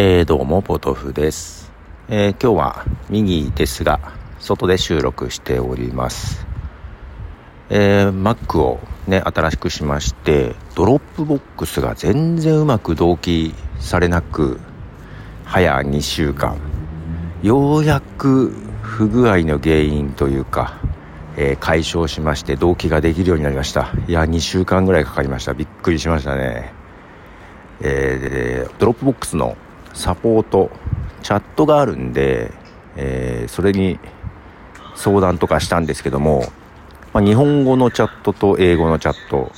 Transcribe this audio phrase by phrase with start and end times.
[0.00, 1.72] えー、どうも、ポトフです。
[2.08, 3.98] えー、今日は右ですが、
[4.38, 6.46] 外で収録しております。
[7.68, 14.60] えー、Mac をね、新しくしまして、ドロップボックスが全然うまく同期されなく、
[15.44, 16.58] 早2週間。
[17.42, 18.50] ようやく
[18.82, 20.78] 不具合の原因というか、
[21.36, 23.90] えー、解消しまして同期ができるようになりました。
[24.06, 25.54] いや、2週間ぐらいかかりました。
[25.54, 26.72] びっくりしましたね。
[27.80, 29.56] えー、ドロップボックスの
[29.98, 30.70] サポート、
[31.22, 32.52] チャットがあるんで、
[32.96, 33.98] えー、それに
[34.94, 36.44] 相談とかしたんですけども、
[37.12, 39.50] まあ、日本語のチャットと英語のチャット、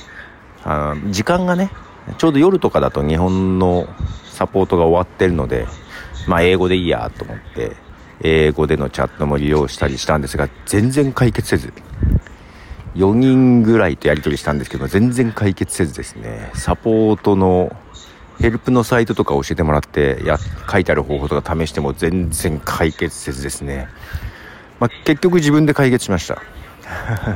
[0.63, 1.69] あ時間がね、
[2.17, 3.87] ちょうど夜とかだと日本の
[4.25, 5.67] サポートが終わってるので、
[6.27, 7.75] まあ英語でいいやと思って、
[8.23, 11.71] 英語でのチャットも利用したりしたんですが、全然解決せず。
[12.95, 17.75] 4人ぐらいとやり取りしたんですけど、全然解決せずですね、サポートの
[18.41, 23.87] ヘルプのサイトとか教えてもらってや書いてある方法とか試しても全然解決せずですね、
[24.79, 26.41] まあ、結局自分で解決しました。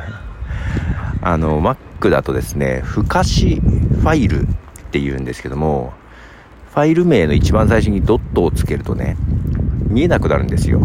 [1.21, 4.45] あの Mac だとですね不可視ファイルっ
[4.91, 5.93] ていうんですけども
[6.71, 9.15] ファイル名の一番最初にドットをつけるとね
[9.87, 10.81] 見えなくなるんですよ。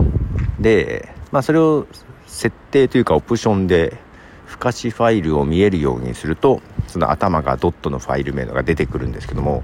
[0.58, 1.86] でまあそれを
[2.26, 3.96] 設定というかオプションで
[4.44, 9.62] 不可視ファイルを見えるようにするとその頭がドットのファイル名のが出てくるんですけども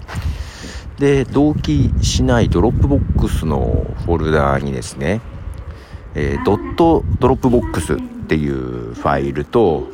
[0.99, 5.21] で同期しないドロップボックスのフォルダーにですね、
[6.15, 7.97] えー、ドットドロップボックスっ
[8.29, 9.89] ていうファイルと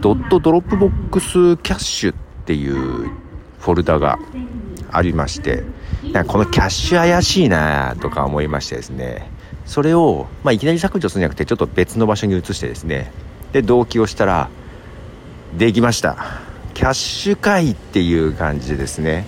[0.00, 2.74] ドットドロップボックスキャッシュっていう
[3.58, 4.18] フォルダが
[4.90, 5.64] ありまして
[6.12, 9.30] なんかこのキャッシュ怪しいなとか思いましてですね。
[9.64, 13.10] それを、まあ、いきなり削除するんじゃなくてちょっと別の場所に移してですね。
[13.52, 14.50] で同期をしたら
[15.56, 16.16] できました。
[16.74, 19.26] キャッシュ会っていう感じでですね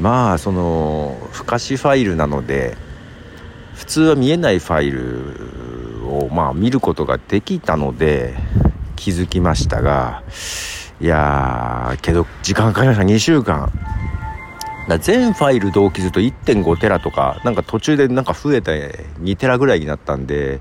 [0.00, 2.76] まあその不可視ファイルなので
[3.74, 8.34] 普通は見えないファイルをまあ見ることができたので
[8.96, 10.22] 気づきましたが
[11.00, 13.04] いやけど時間かかりました。
[13.04, 13.72] 2週間。
[14.88, 20.60] だ全ファイル同期すると1.5テラとかなんか途中でなんか増えて2テラぐらいになったんで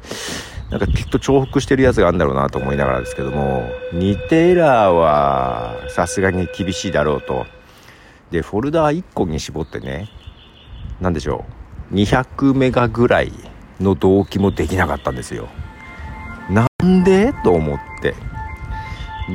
[0.69, 7.45] なんかきっと重複してるやつがあるんだろうなと思いながらですけども2テラはさすがに厳しいだろうと。
[8.33, 10.09] でフォルダー1個に絞ってね
[10.99, 11.45] 何でしょ
[11.91, 13.31] う200メガぐらい
[13.79, 15.49] の動機もできなかったんですよ。
[16.49, 17.31] なんで？
[17.43, 18.15] と思って。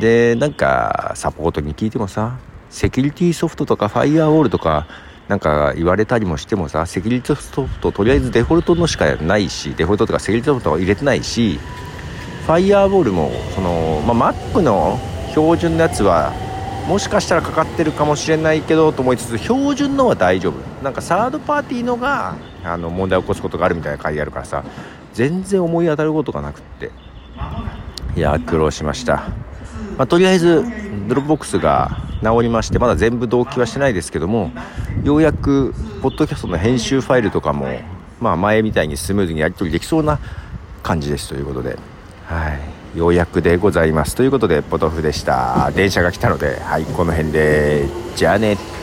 [0.00, 2.38] でなんかサポートに聞いてもさ
[2.70, 4.88] セキュリティソフトとかファイアウォールとか
[5.28, 11.60] なんか言われたりもしてもさセキュリティソフトとりあえずデフォルトのしかないしデフォルトとかセキュリティソフトは入れてないし
[12.46, 14.98] ファイアウォールもその、まあ、Mac の
[15.30, 16.32] 標準のやつは
[16.88, 20.54] もしかしたらかかってるかもしれないけどと思いつつ標準のは大丈夫。
[20.82, 22.34] なんかサードパーティーのが
[22.64, 24.64] あの問題を起こすことがあるみたいな書いてあるからさ
[25.12, 26.90] 全然思い当たることがなくって。
[28.16, 29.28] いや苦労しました、
[29.96, 30.64] まあ、とりあえず
[31.06, 34.50] ドロップボックスが直りましてまだ全部同期はしてないですけども
[35.04, 35.72] ようやく
[36.02, 37.68] ポッドキャストの編集ファイルとかも
[38.18, 40.18] まあ前みたいにスムーズにやり取りできそうな
[40.82, 41.78] 感じですということで。
[42.26, 42.77] はい。
[42.94, 44.14] ようやくでございます。
[44.14, 45.70] ということでポトフでした。
[45.74, 47.86] 電車が来たのではいこの辺で。
[48.16, 48.77] じゃあね。